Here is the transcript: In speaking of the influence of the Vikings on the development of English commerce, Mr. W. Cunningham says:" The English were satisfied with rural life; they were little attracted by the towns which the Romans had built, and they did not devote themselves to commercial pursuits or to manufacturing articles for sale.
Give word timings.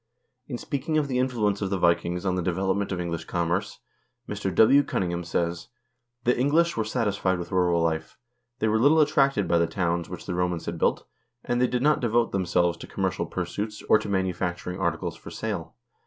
In 0.47 0.57
speaking 0.57 0.97
of 0.97 1.07
the 1.07 1.19
influence 1.19 1.61
of 1.61 1.69
the 1.69 1.77
Vikings 1.77 2.25
on 2.25 2.33
the 2.33 2.41
development 2.41 2.91
of 2.91 2.99
English 2.99 3.25
commerce, 3.25 3.77
Mr. 4.27 4.51
W. 4.55 4.81
Cunningham 4.81 5.23
says:" 5.23 5.67
The 6.23 6.35
English 6.35 6.75
were 6.75 6.83
satisfied 6.83 7.37
with 7.37 7.51
rural 7.51 7.83
life; 7.83 8.17
they 8.57 8.67
were 8.67 8.79
little 8.79 8.99
attracted 8.99 9.47
by 9.47 9.59
the 9.59 9.67
towns 9.67 10.09
which 10.09 10.25
the 10.25 10.33
Romans 10.33 10.65
had 10.65 10.79
built, 10.79 11.05
and 11.43 11.61
they 11.61 11.67
did 11.67 11.83
not 11.83 11.99
devote 11.99 12.31
themselves 12.31 12.79
to 12.79 12.87
commercial 12.87 13.27
pursuits 13.27 13.83
or 13.89 13.99
to 13.99 14.09
manufacturing 14.09 14.79
articles 14.79 15.15
for 15.15 15.29
sale. 15.29 15.75